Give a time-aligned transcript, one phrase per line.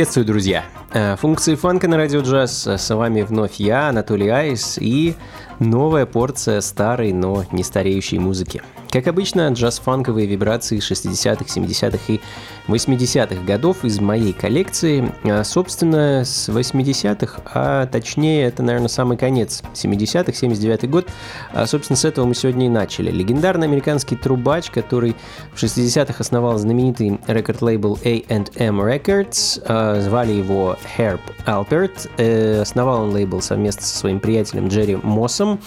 [0.00, 0.64] Приветствую, друзья!
[0.94, 2.66] Э, функции фанка на радио джаз.
[2.66, 5.14] С вами вновь я, Анатолий Айс, и
[5.58, 8.62] новая порция старой, но не стареющей музыки.
[8.90, 12.20] Как обычно, джаз-фанковые вибрации 60-х, 70-х и
[12.66, 15.12] 80-х годов из моей коллекции.
[15.22, 21.08] А, собственно, с 80-х, а точнее, это, наверное, самый конец 70-х, 79-й год.
[21.52, 23.12] А, собственно, с этого мы сегодня и начали.
[23.12, 25.14] Легендарный американский трубач, который
[25.54, 32.10] в 60-х основал знаменитый рекорд-лейбл A&M Records, а, звали его Herb Alpert.
[32.16, 35.60] Э, основал он лейбл совместно со своим приятелем Джерри Моссом.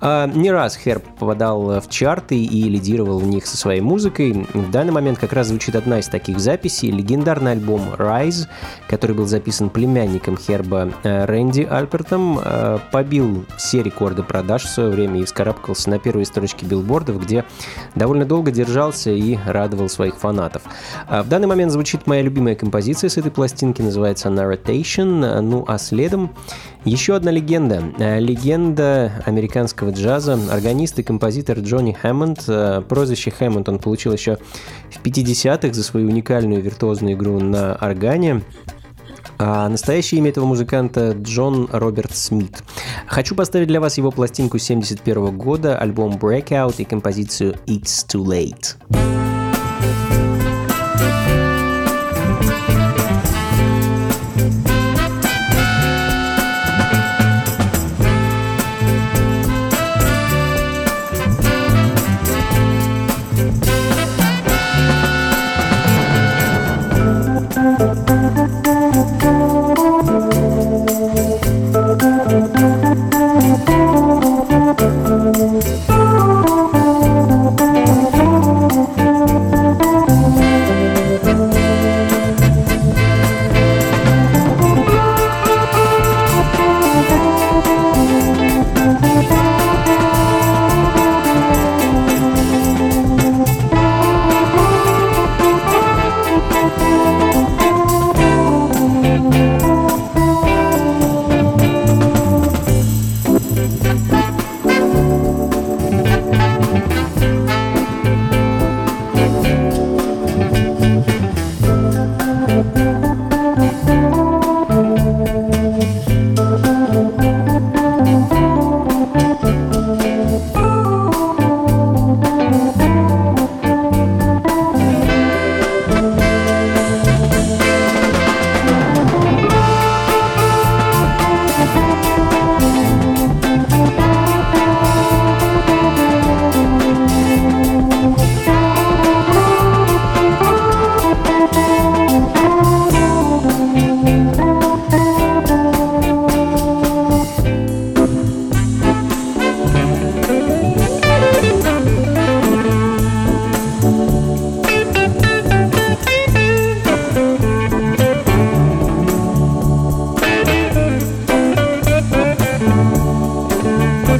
[0.00, 4.46] Не раз Herb попадал в чарты и лидировал в них со своей музыкой.
[4.54, 8.46] В данный момент как раз звучит одна из таких записей, легендарный альбом Rise,
[8.88, 14.90] который был записан племянником Херба э, Рэнди Альпертом, э, побил все рекорды продаж в свое
[14.90, 17.44] время и вскарабкался на первые строчки билбордов, где
[17.94, 20.62] довольно долго держался и радовал своих фанатов.
[21.08, 25.78] А в данный момент звучит моя любимая композиция с этой пластинки, называется Narration, ну а
[25.78, 26.30] следом
[26.84, 27.82] еще одна легенда.
[27.98, 32.44] Э, легенда американского джаза, органист и композитор Джонни Хэммонд.
[32.50, 34.38] Э, прозвище Хэммонд он получил еще
[34.90, 38.42] в 50-х за свою уникальную виртуозную игру на органе.
[39.38, 42.62] А настоящее имя этого музыканта Джон Роберт Смит.
[43.06, 49.39] Хочу поставить для вас его пластинку 71 года, альбом Breakout и композицию It's Too Late.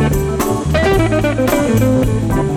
[0.00, 0.14] Thank
[2.34, 2.49] you.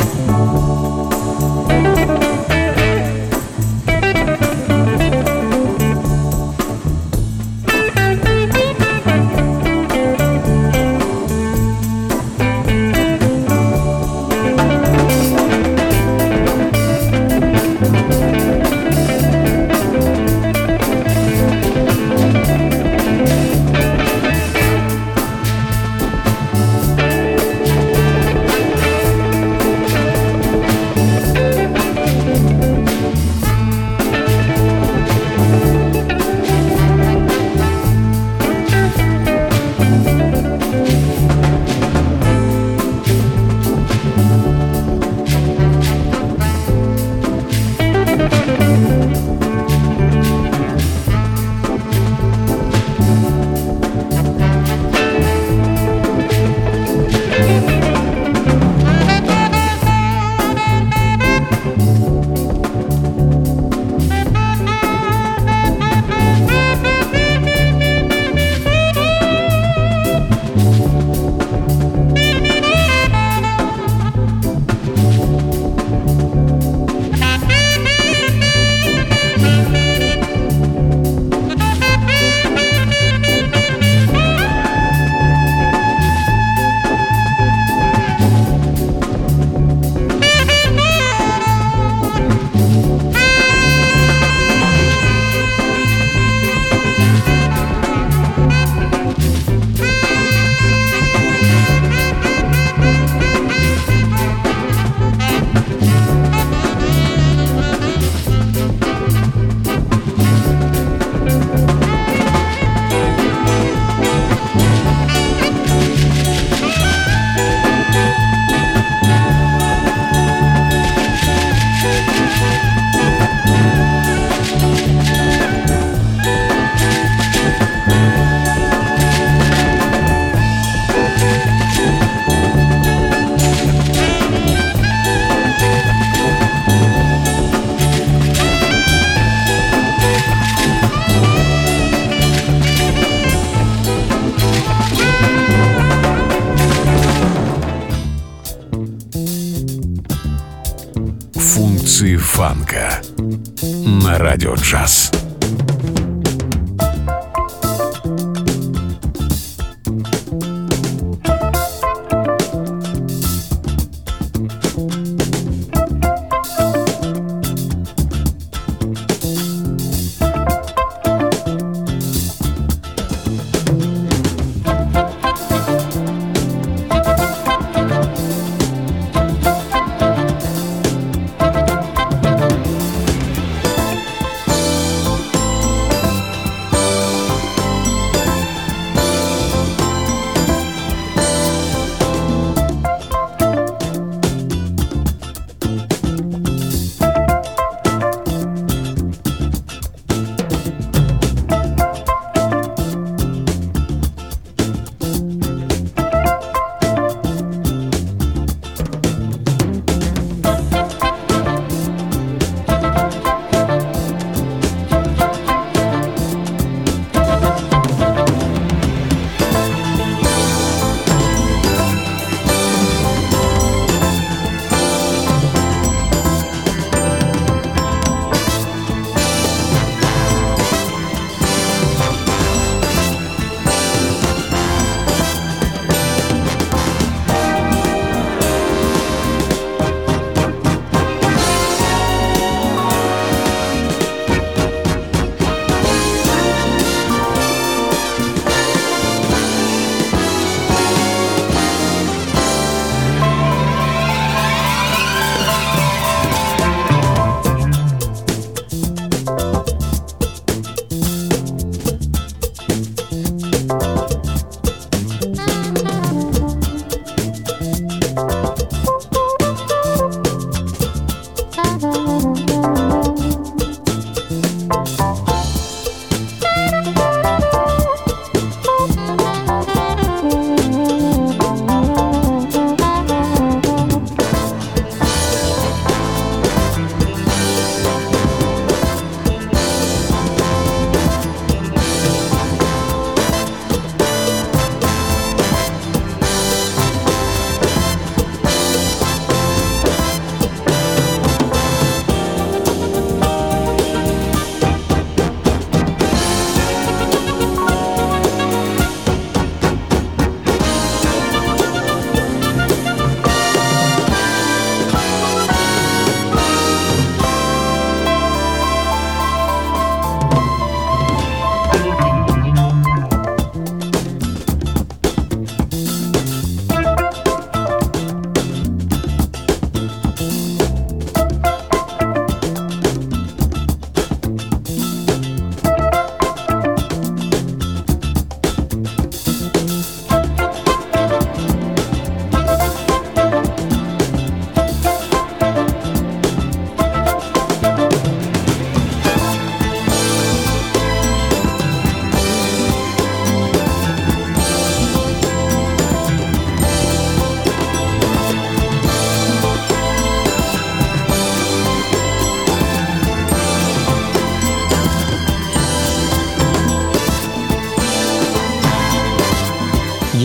[154.74, 155.03] Радио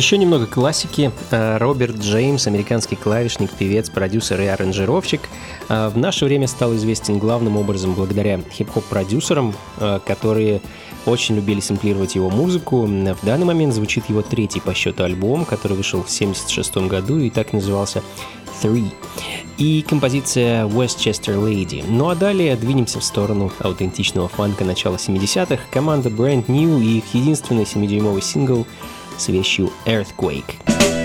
[0.08, 1.12] Еще немного классики.
[1.30, 5.20] Э, Роберт Джеймс, американский клавишник, певец, продюсер и аранжировщик,
[5.68, 10.62] э, в наше время стал известен главным образом благодаря хип-хоп-продюсерам, э, которые
[11.04, 12.86] очень любили сэмплировать его музыку.
[12.86, 17.28] В данный момент звучит его третий по счету альбом, который вышел в 1976 году и
[17.28, 18.02] так назывался
[18.62, 18.90] Three.
[19.58, 21.84] И композиция Westchester Lady.
[21.86, 25.60] Ну а далее двинемся в сторону аутентичного фанка начала 70-х.
[25.70, 28.66] Команда Brand New и их единственный 7-дюймовый сингл—
[29.17, 30.96] с вещью Earthquake.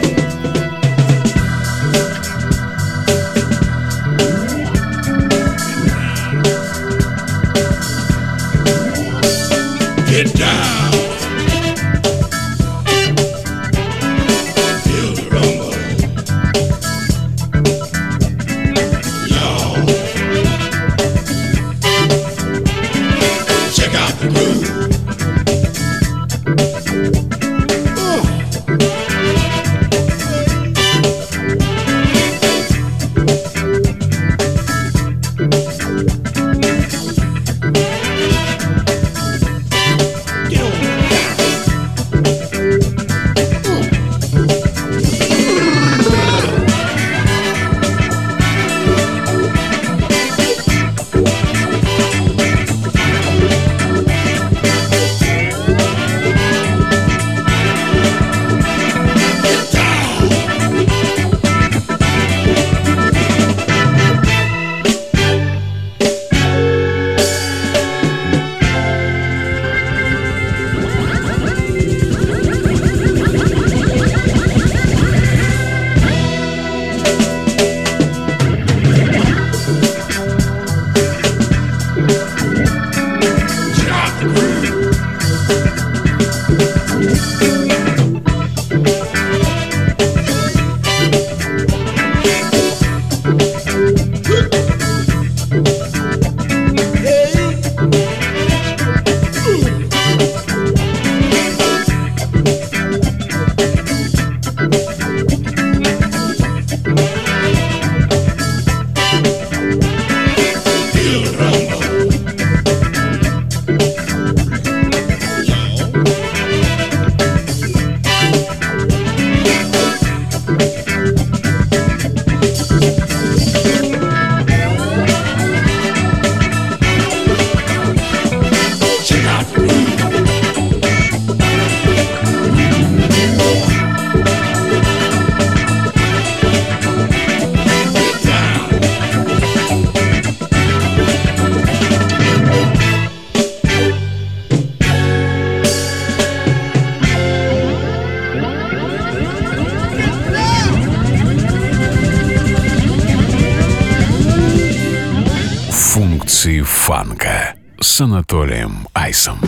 [156.44, 159.40] Функции фанка с Анатолием Айсом.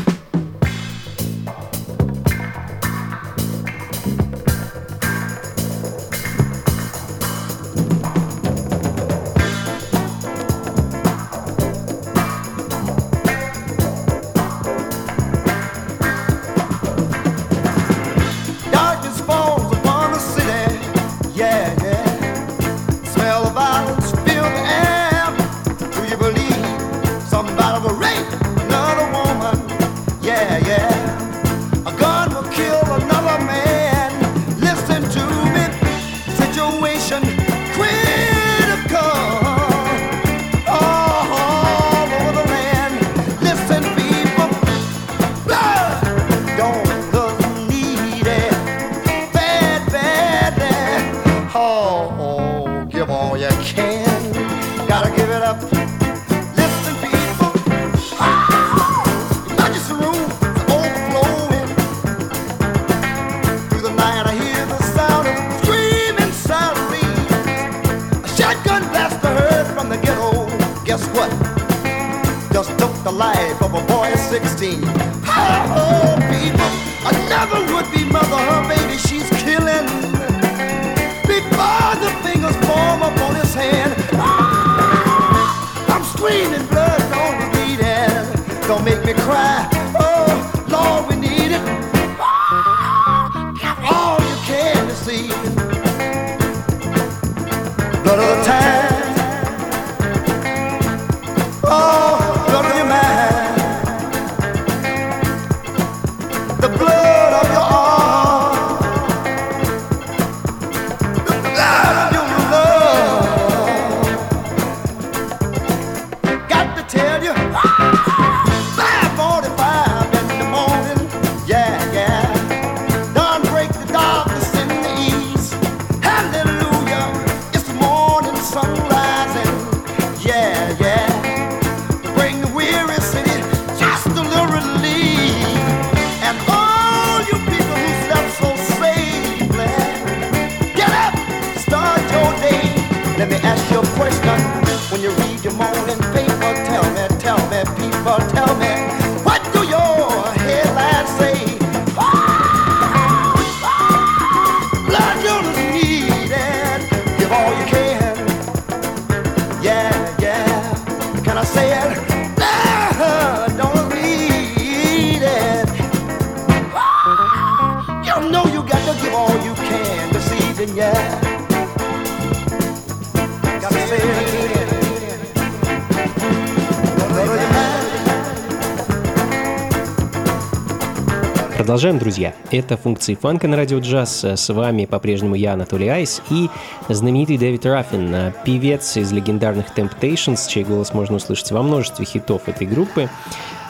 [181.86, 182.34] Продолжаем, друзья.
[182.50, 184.24] Это функции фанка на радио джаз.
[184.24, 186.50] С вами по-прежнему я, Анатолий Айс, и
[186.90, 192.66] знаменитый Дэвид Раффин, певец из легендарных Temptations, чей голос можно услышать во множестве хитов этой
[192.66, 193.08] группы.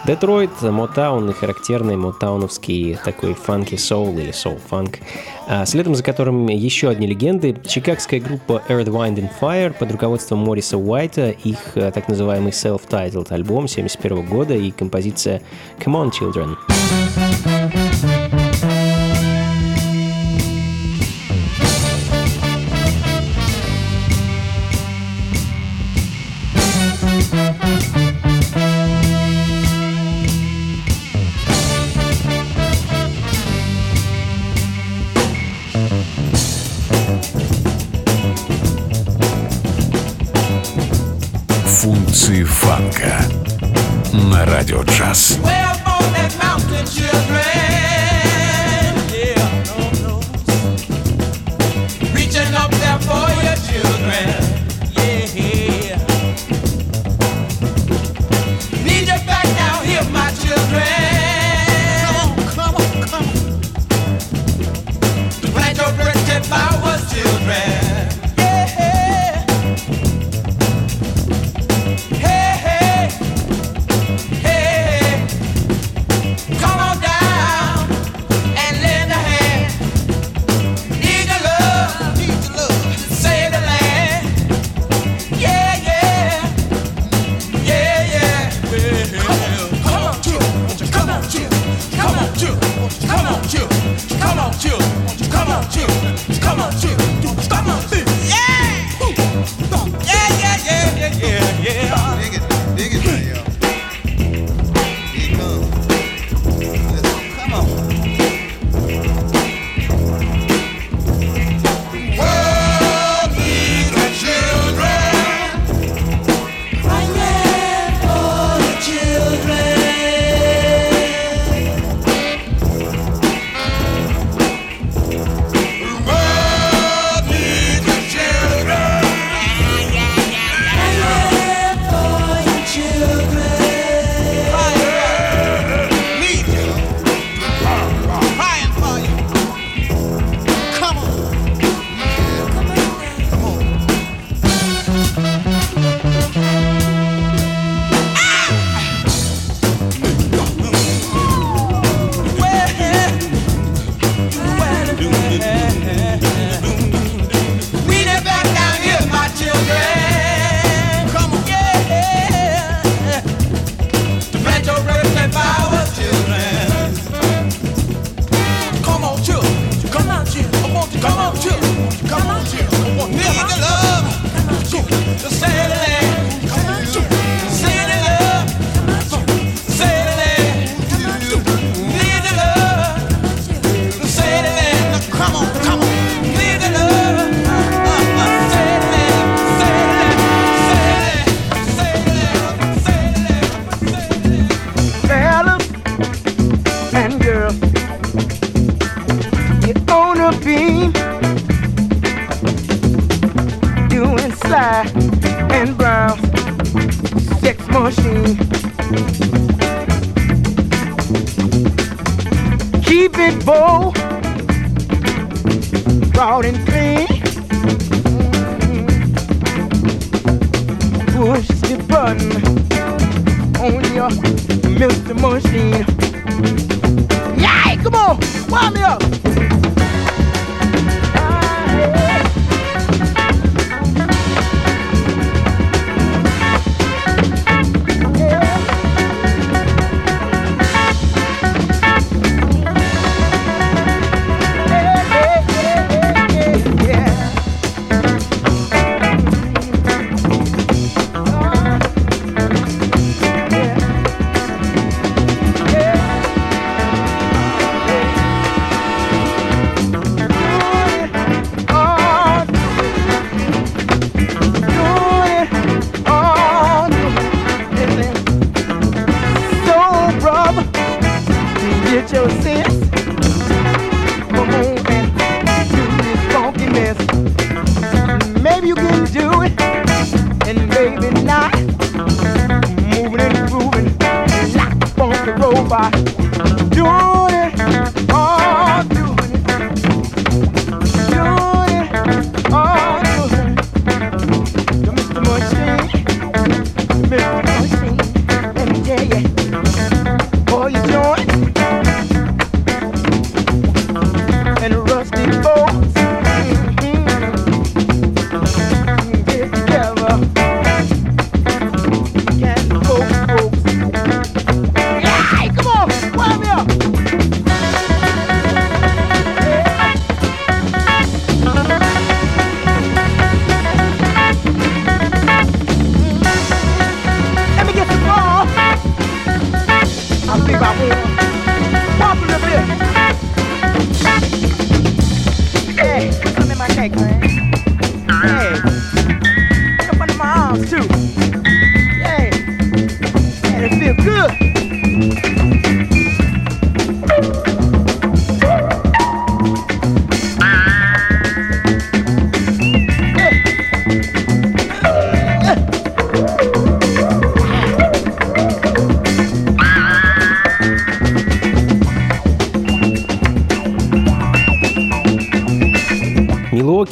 [0.07, 4.99] Детройт, Мотаун и характерный мотауновский такой фанки соул или соул-фанк,
[5.49, 7.57] а следом за которым еще одни легенды.
[7.67, 13.33] Чикагская группа Earth, Wind and Fire под руководством Мориса Уайта, их э, так называемый self-titled
[13.33, 15.41] альбом 71 года и композиция
[15.79, 16.55] Come On Children.
[44.65, 44.83] На радио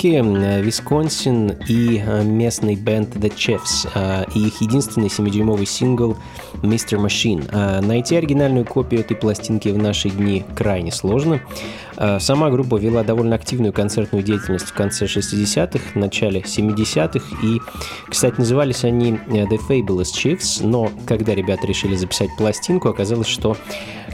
[0.03, 6.17] Милуоки, Висконсин и э, местный бенд The Chefs э, и их единственный 7-дюймовый сингл
[6.61, 6.99] Mr.
[6.99, 7.47] Machine.
[7.51, 11.41] Э, найти оригинальную копию этой пластинки в наши дни крайне сложно.
[12.19, 17.59] Сама группа вела довольно активную концертную деятельность в конце 60-х, начале 70-х, и,
[18.09, 23.55] кстати, назывались они The Fabulous Chiefs, но когда ребята решили записать пластинку, оказалось, что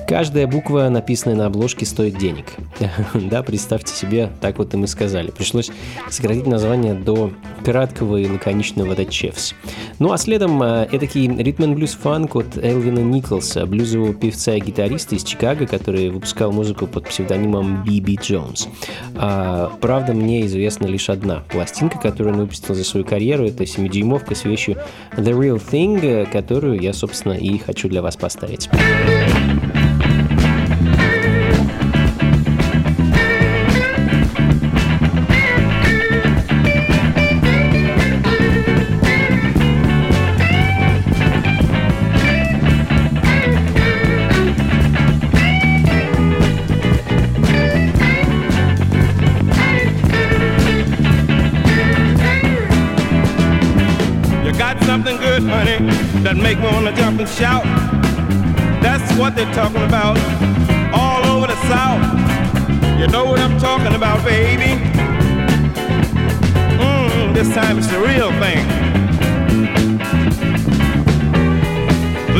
[0.10, 2.45] Каждая буква, написанная на обложке, стоит денег.
[3.13, 5.30] да, представьте себе, так вот им и сказали.
[5.30, 5.69] Пришлось
[6.10, 7.32] сократить название до
[7.63, 9.54] краткого и лаконичного The Chefs.
[10.00, 15.13] Ну а следом э, эдакий ритм блюз фанк от Элвина Николса, блюзового певца и гитариста
[15.13, 18.67] из Чикаго, который выпускал музыку под псевдонимом Би-Би Джонс.
[19.15, 23.45] А, правда, мне известна лишь одна пластинка, которую он выпустил за свою карьеру.
[23.45, 24.78] Это 7-дюймовка с вещью
[25.15, 28.69] The Real Thing, которую я, собственно, и хочу для вас поставить.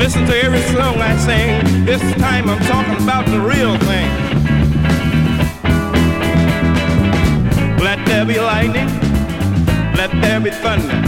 [0.10, 1.86] Listen to every song I sing.
[1.86, 4.10] This time I'm talking about the real thing.
[7.78, 8.90] Let there be lightning.
[9.94, 11.00] Let there be thunder.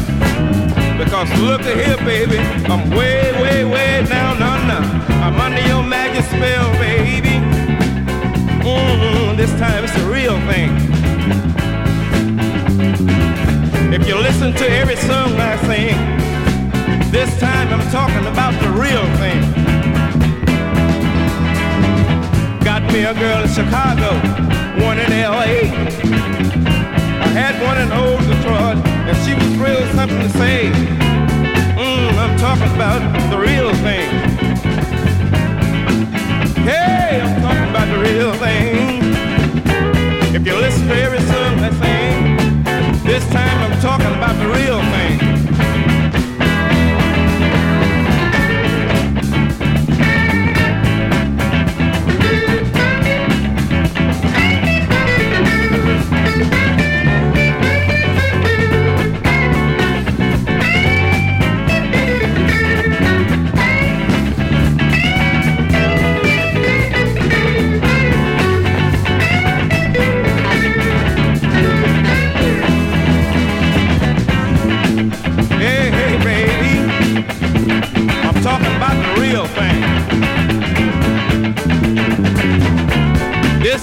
[1.00, 2.38] Because look at here, baby,
[2.70, 4.88] I'm way, way, way down under.
[5.16, 7.42] I'm under your magic spell, baby.
[8.62, 10.70] Mm-hmm, this time it's a real thing.
[13.92, 16.31] If you listen to every song I sing,
[17.12, 19.42] this time I'm talking about the real thing.
[22.64, 24.16] Got me a girl in Chicago,
[24.82, 25.68] one in LA.
[27.20, 30.72] I had one in Old Detroit, and she was really something to say.
[31.76, 34.10] Mmm, I'm talking about the real thing.
[36.64, 39.02] Hey, I'm talking about the real thing.
[40.34, 44.80] If you listen to every song I sing, this time I'm talking about the real
[44.80, 45.31] thing.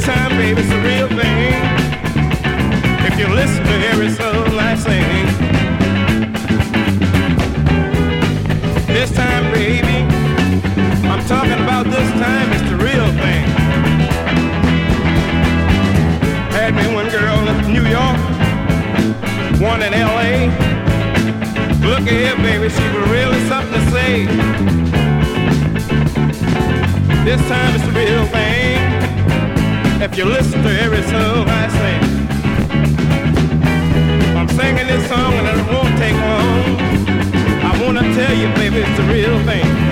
[0.09, 1.53] time, baby, it's a real thing.
[3.09, 5.27] If you listen to every song I sing.
[8.87, 9.99] This time, baby,
[11.13, 13.45] I'm talking about this time, it's the real thing.
[16.57, 18.19] Had me one girl in New York,
[19.61, 20.49] one in L.A.
[21.85, 24.25] Look at here, baby, she was really something to say.
[27.27, 28.48] This time it's the real thing
[30.01, 32.03] if you listen to every song I sing.
[34.37, 36.79] I'm singing this song and it won't take long.
[37.65, 39.88] I wanna tell you, baby, it's a real thing.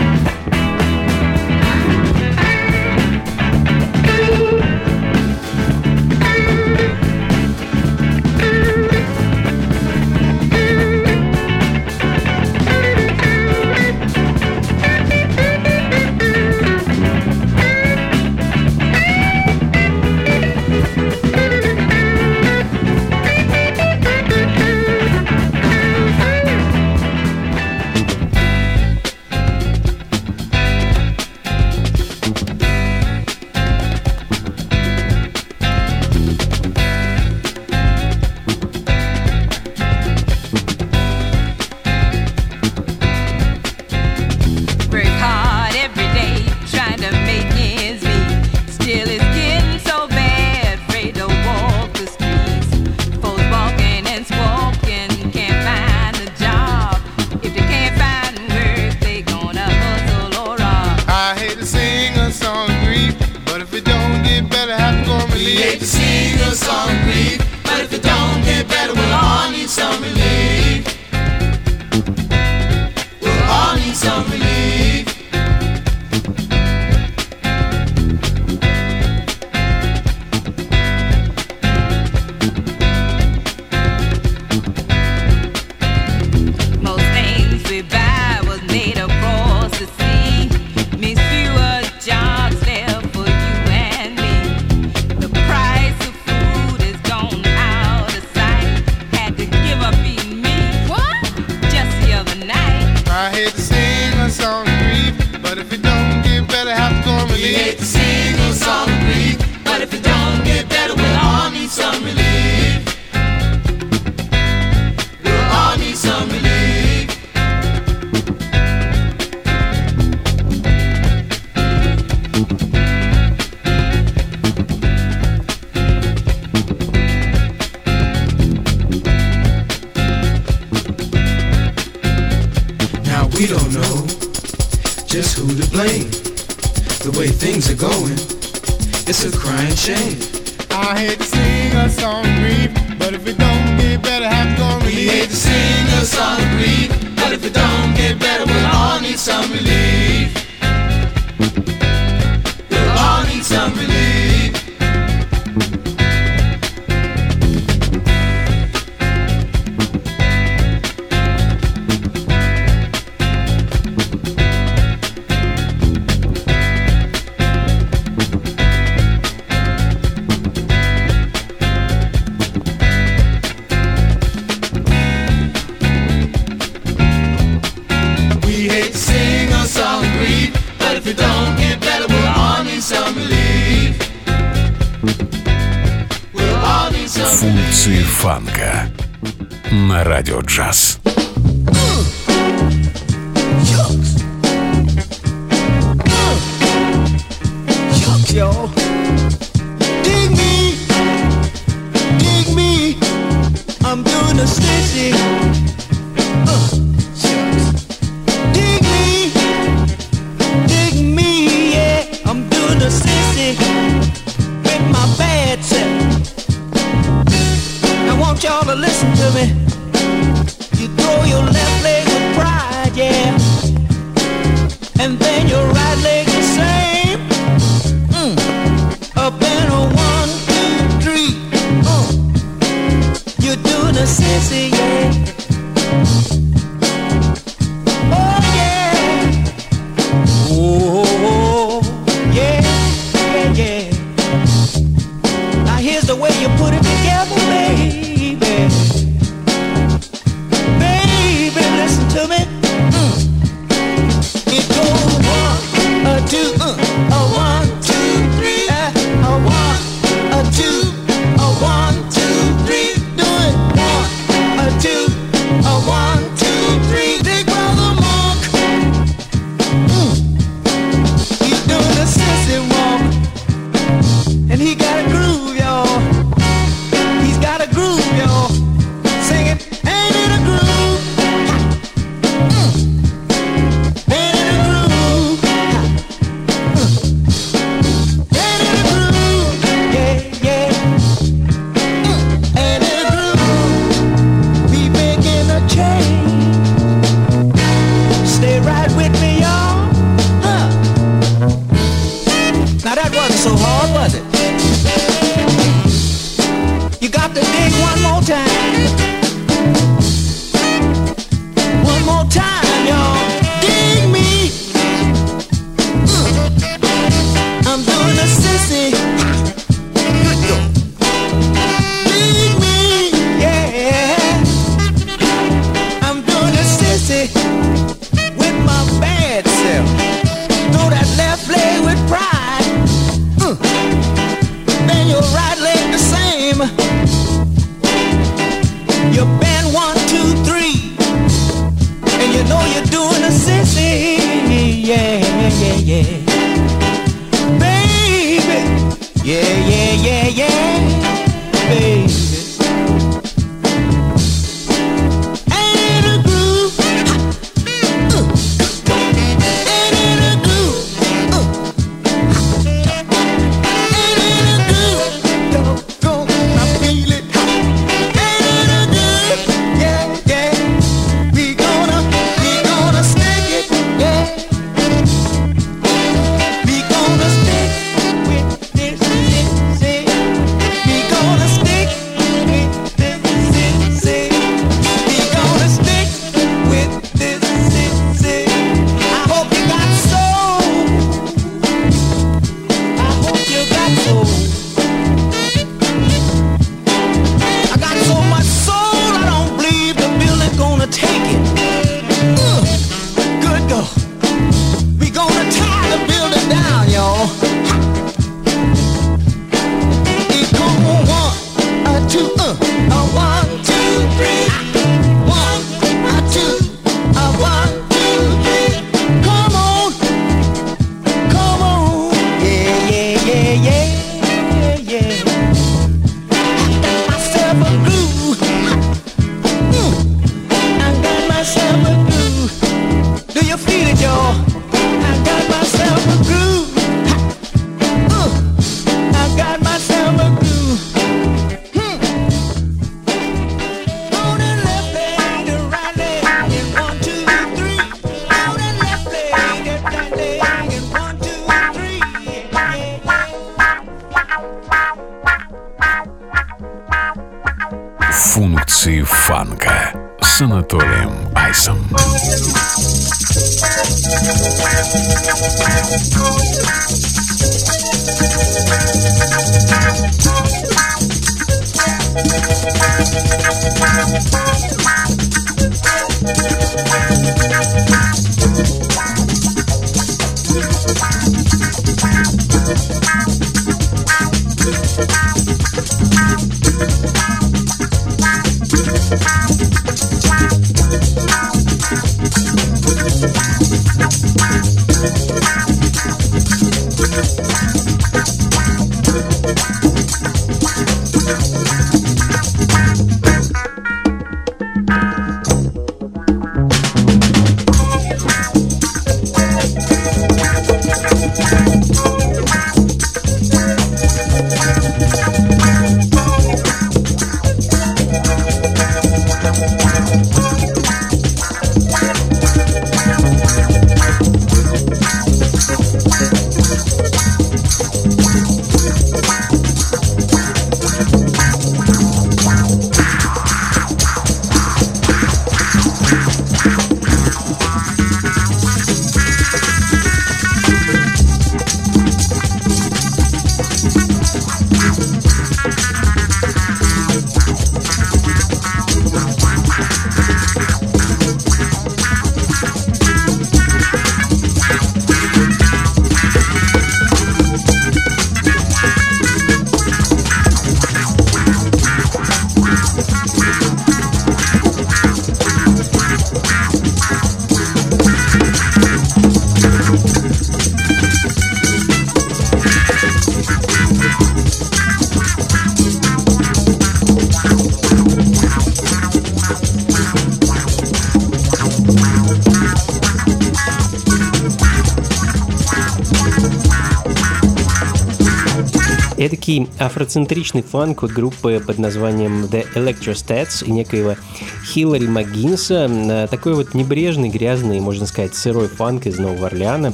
[589.46, 594.16] Эдакий афроцентричный фанк от группы под названием The Electrostats и некоего
[594.64, 595.88] Хиллари Магинса.
[595.88, 599.92] Э, такой вот небрежный, грязный, можно сказать, сырой фанк из Нового Орлеана.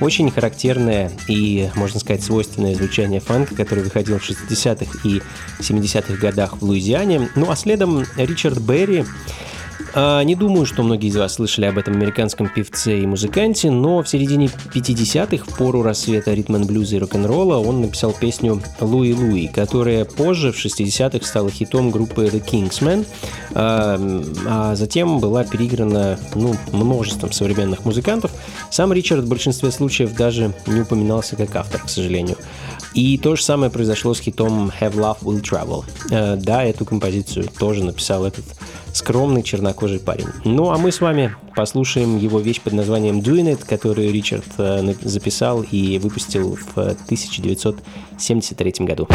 [0.00, 5.22] Очень характерное и, можно сказать, свойственное звучание фанка, который выходил в 60-х и
[5.60, 7.30] 70-х годах в Луизиане.
[7.34, 9.06] Ну а следом Ричард Берри,
[9.94, 14.08] не думаю, что многие из вас слышали об этом американском певце и музыканте, но в
[14.08, 20.04] середине 50-х, в пору рассвета ритм блюза и рок-н-ролла, он написал песню «Луи Луи», которая
[20.04, 23.06] позже, в 60-х, стала хитом группы The Kingsmen,
[23.54, 23.98] а,
[24.46, 28.30] а затем была переиграна ну, множеством современных музыкантов.
[28.70, 32.36] Сам Ричард в большинстве случаев даже не упоминался как автор, к сожалению.
[32.94, 35.84] И то же самое произошло с хитом Have Love Will Travel.
[36.10, 38.44] А, да, эту композицию тоже написал этот
[38.92, 40.28] скромный чернокожий парень.
[40.44, 44.94] Ну а мы с вами послушаем его вещь под названием Doing It, которую Ричард э,
[45.02, 49.08] записал и выпустил в 1973 году.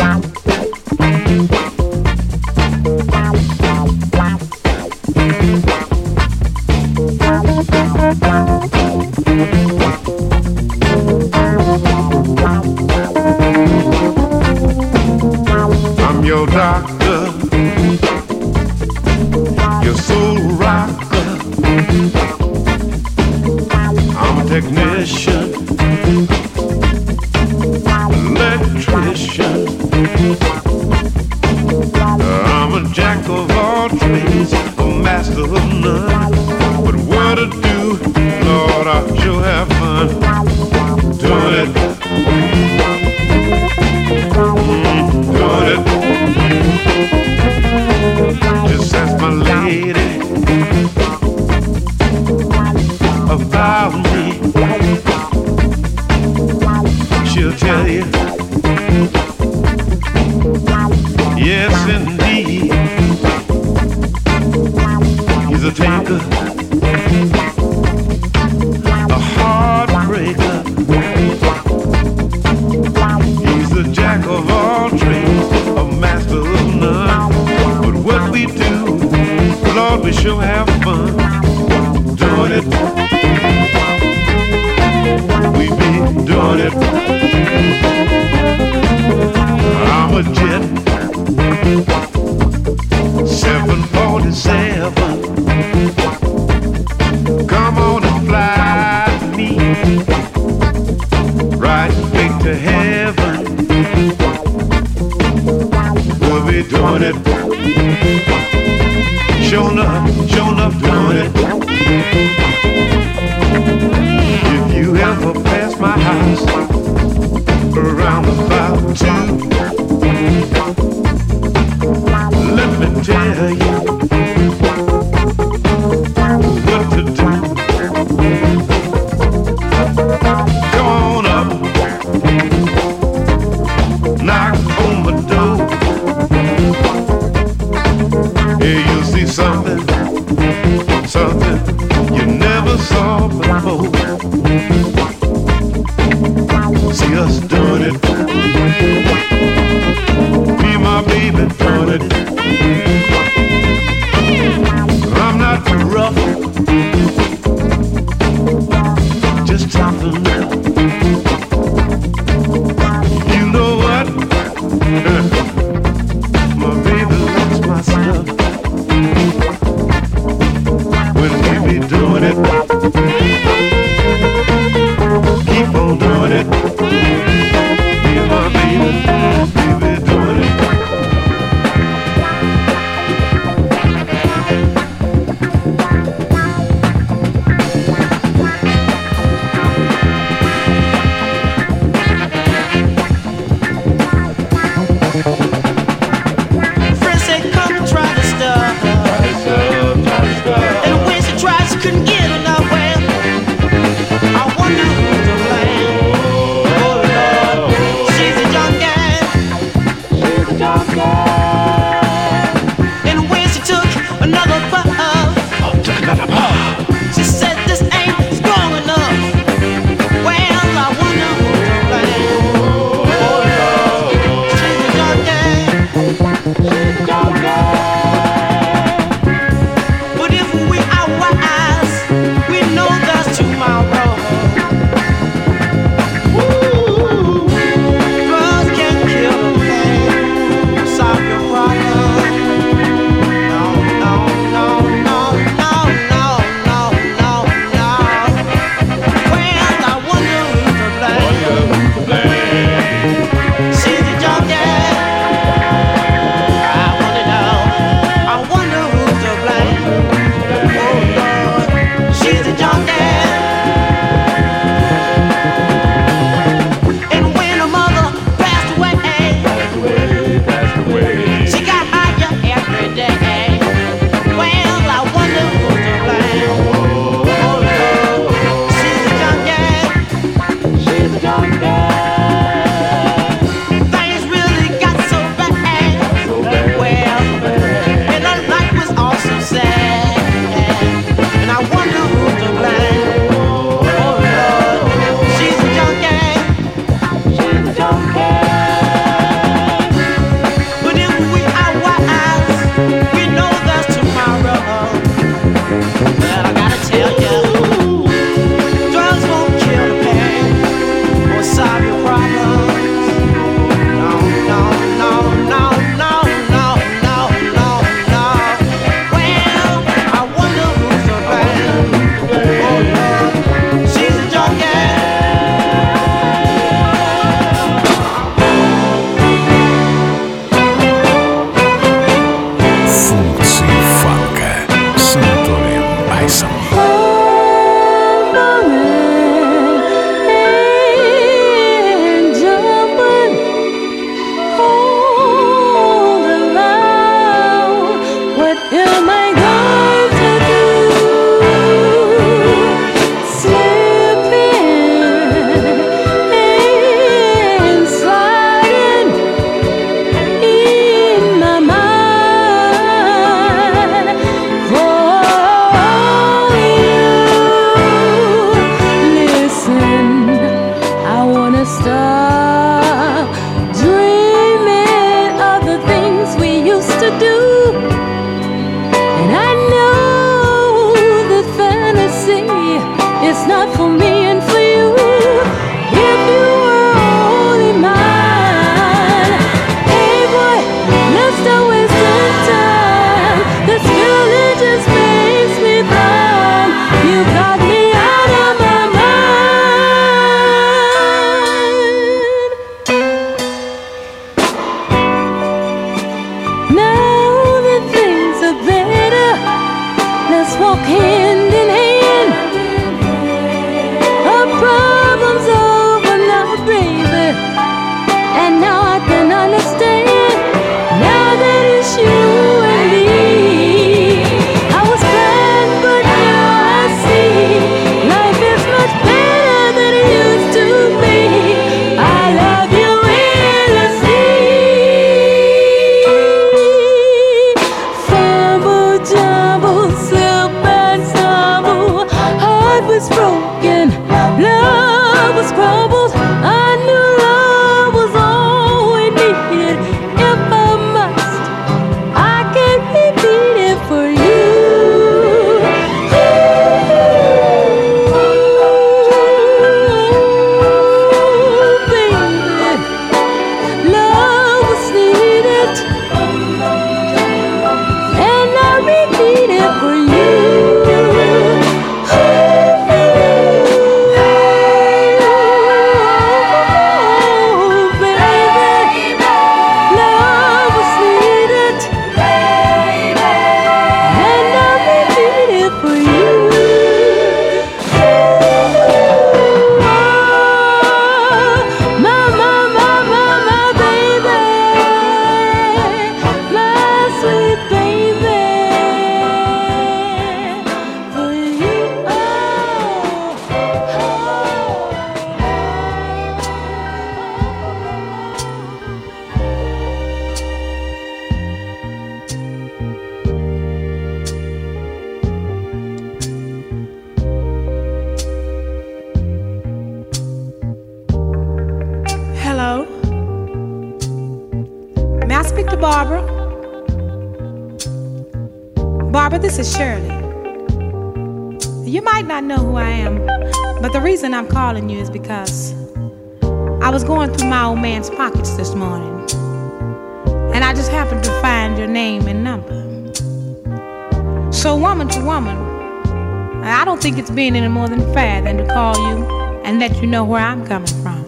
[549.89, 551.23] Let you know where I'm coming from.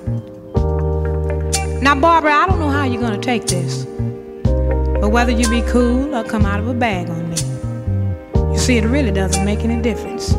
[1.81, 3.85] Now, Barbara, I don't know how you're going to take this,
[4.99, 7.37] but whether you be cool or come out of a bag on me,
[8.51, 10.33] you see, it really doesn't make any difference.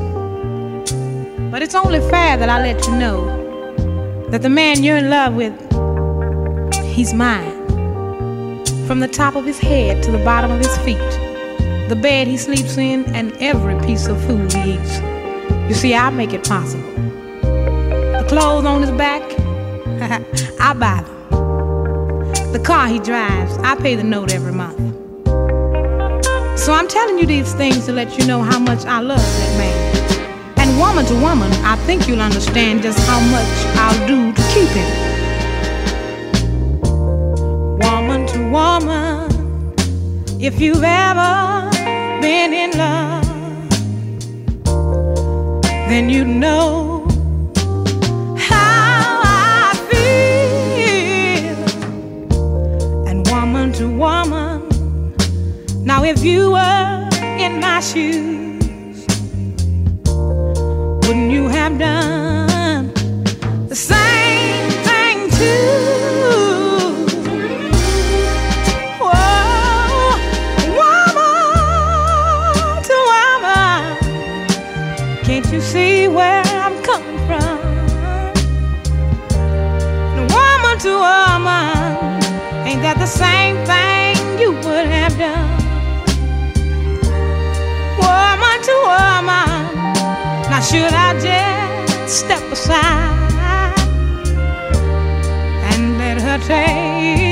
[1.50, 5.34] But it's only fair that I let you know that the man you're in love
[5.34, 5.54] with,
[6.84, 7.49] he's mine.
[8.90, 10.98] From the top of his head to the bottom of his feet,
[11.88, 14.98] the bed he sleeps in, and every piece of food he eats.
[15.68, 16.90] You see, I make it possible
[17.40, 19.22] The clothes on his back,
[20.60, 22.52] I buy them.
[22.52, 24.78] The car he drives, I pay the note every month.
[26.58, 29.56] So I'm telling you these things to let you know how much I love that
[29.56, 30.58] man.
[30.58, 33.46] And woman to woman, I think you'll understand just how much
[33.78, 35.09] I'll do to keep him.
[38.50, 39.30] Woman
[40.42, 41.70] if you've ever
[42.22, 43.68] been in love,
[45.90, 47.06] then you know
[48.38, 51.58] how I feel.
[53.06, 54.68] And woman to woman,
[55.84, 59.06] Now, if you were in my shoes,
[61.06, 62.39] wouldn't you have done
[83.10, 85.50] same thing you would have done.
[87.98, 89.74] Woman to woman,
[90.48, 93.78] now should I just step aside
[95.72, 97.29] and let her take?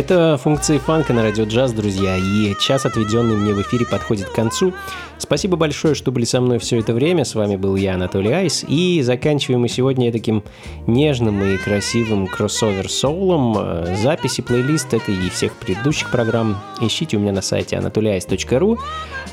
[0.00, 4.32] Это функции фанка на радио джаз, друзья, и час, отведенный мне в эфире, подходит к
[4.34, 4.72] концу.
[5.18, 7.26] Спасибо большое, что были со мной все это время.
[7.26, 8.64] С вами был я, Анатолий Айс.
[8.66, 10.42] И заканчиваем мы сегодня таким
[10.86, 13.56] нежным и красивым кроссовер-соулом.
[13.58, 18.78] Э, записи, плейлист этой и всех предыдущих программ ищите у меня на сайте anatolyice.ru.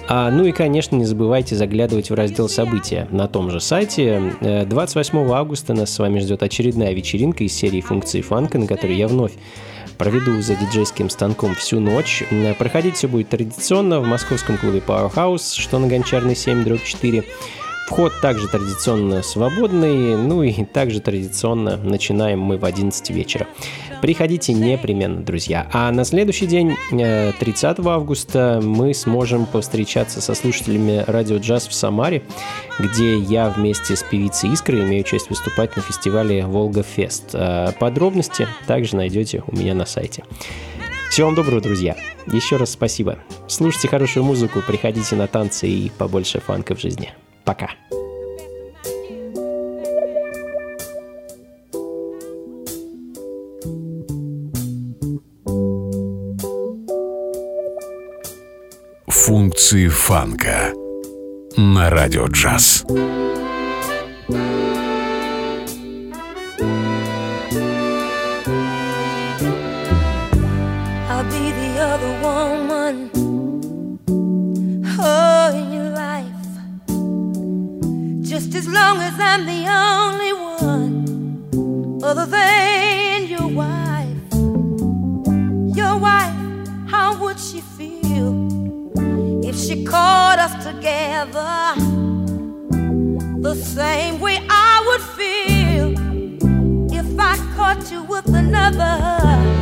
[0.10, 4.34] А, ну и, конечно, не забывайте заглядывать в раздел «События» на том же сайте.
[4.42, 8.98] 28 э, августа нас с вами ждет очередная вечеринка из серии функций фанка, на которой
[8.98, 9.32] я вновь
[9.98, 12.24] Проведу за диджейским станком всю ночь.
[12.60, 17.24] Проходить все будет традиционно в московском клубе Powerhouse, что на Гончарной 7, дробь 4.
[17.88, 23.48] Вход также традиционно свободный, ну и также традиционно начинаем мы в 11 вечера.
[24.02, 25.68] Приходите непременно, друзья.
[25.74, 31.74] А на следующий день, 30 э, августа, мы сможем повстречаться со слушателями радио джаз в
[31.74, 32.24] Самаре,
[32.80, 37.32] где я вместе с певицей Искрой имею честь выступать на фестивале Волга Фест.
[37.34, 40.24] Э, подробности также найдете у меня на сайте.
[41.10, 41.96] Всего вам доброго, друзья.
[42.28, 43.18] Еще раз спасибо.
[43.48, 47.14] Слушайте хорошую музыку, приходите на танцы и побольше фанка в жизни.
[47.44, 47.72] Пока.
[59.27, 60.73] Функции фанка
[61.57, 62.85] на радио джаз.
[79.35, 84.19] I'm the only one other than your wife.
[85.75, 86.37] Your wife,
[86.87, 88.46] how would she feel if
[89.58, 91.74] She caught us together
[93.42, 95.94] the same way I would feel
[96.94, 99.57] if I caught you with another?